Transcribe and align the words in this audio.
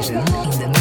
Vision 0.00 0.16
in 0.16 0.72
the 0.72 0.79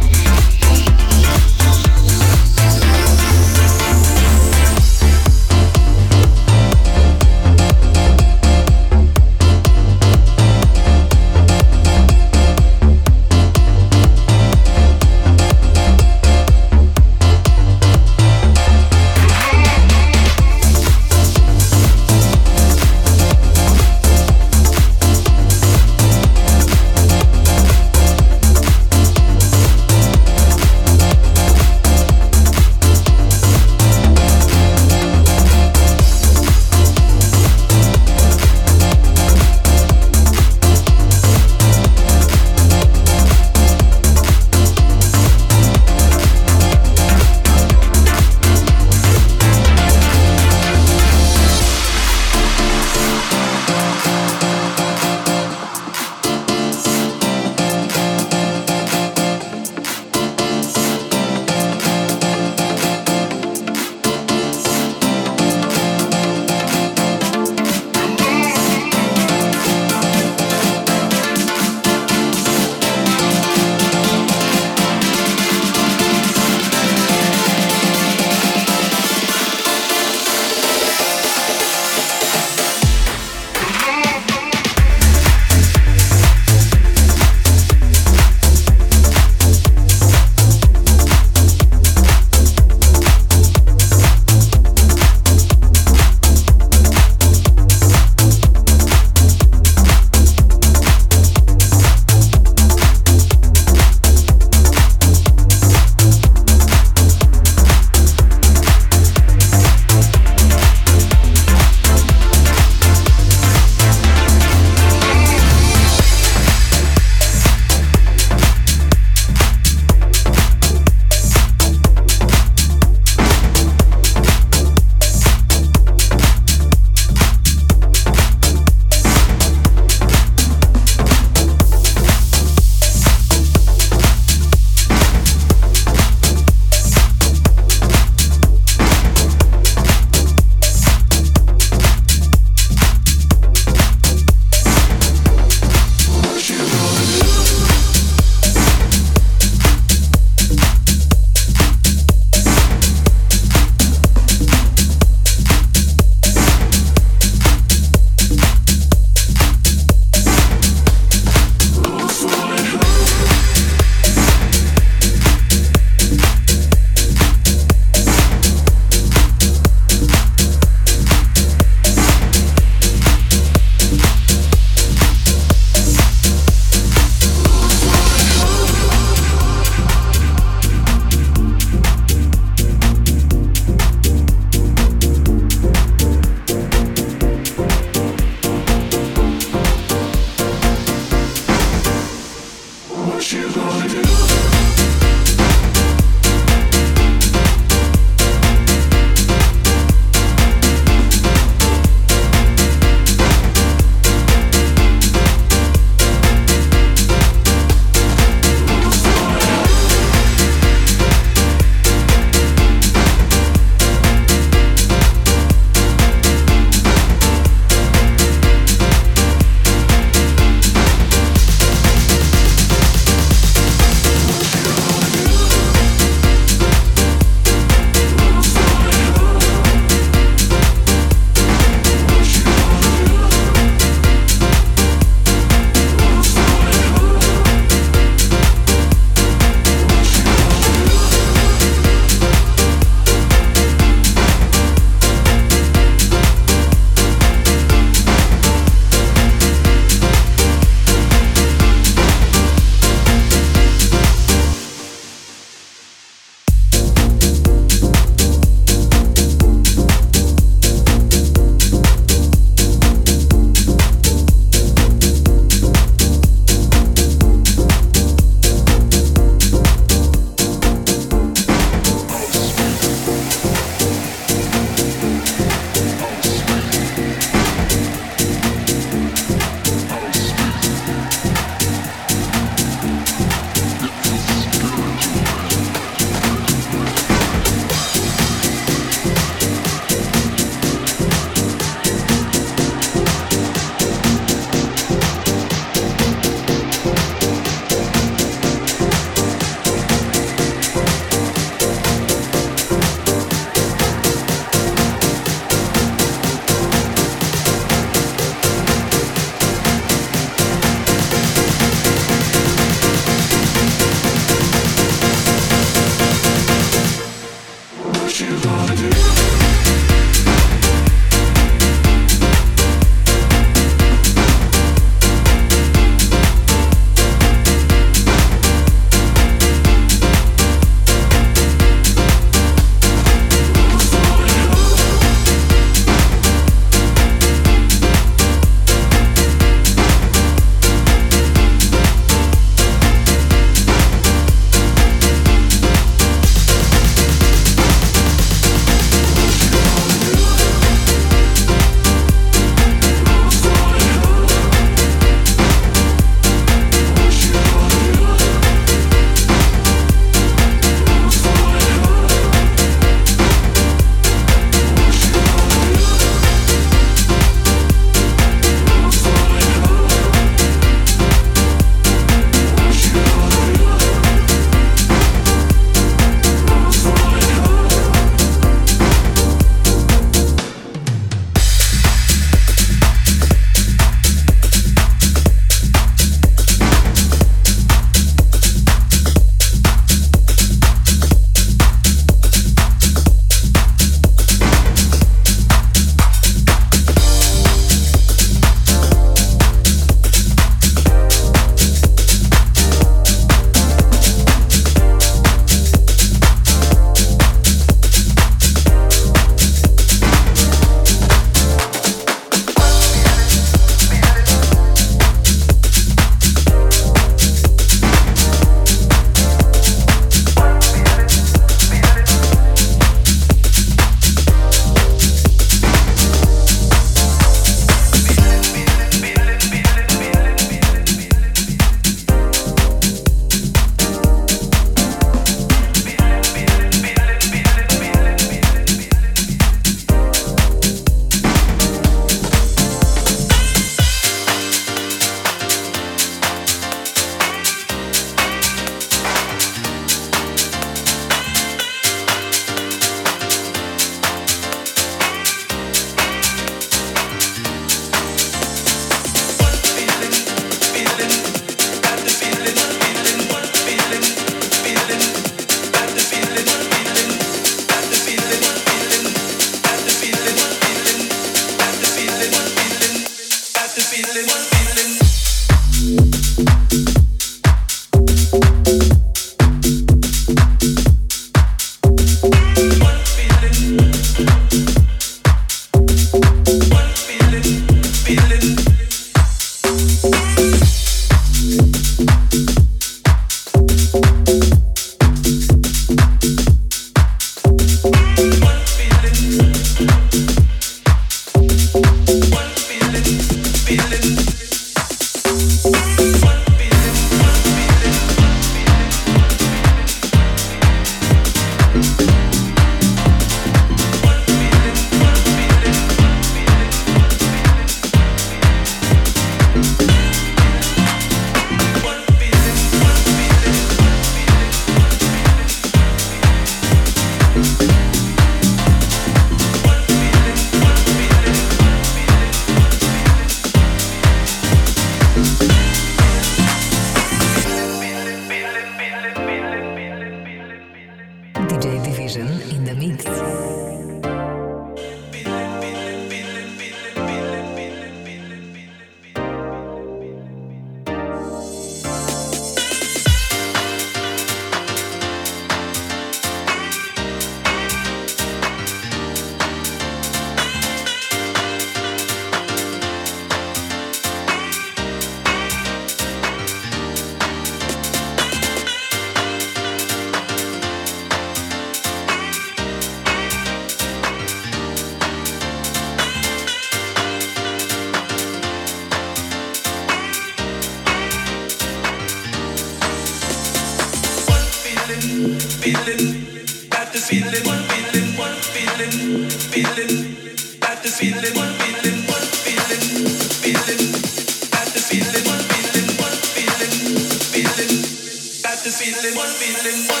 feeling. 599.40 600.00